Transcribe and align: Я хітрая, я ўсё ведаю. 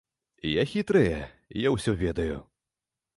Я 0.51 0.63
хітрая, 0.71 1.21
я 1.67 1.73
ўсё 1.75 1.95
ведаю. 2.03 2.39